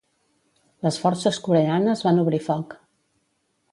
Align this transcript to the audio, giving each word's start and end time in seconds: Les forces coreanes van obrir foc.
Les 0.87 0.97
forces 1.03 1.39
coreanes 1.49 2.03
van 2.07 2.23
obrir 2.25 2.43
foc. 2.47 2.75